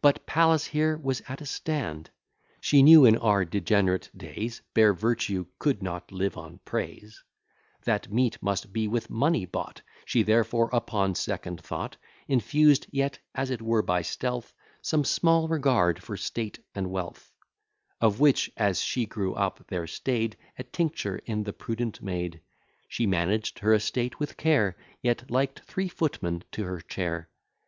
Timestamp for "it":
13.50-13.62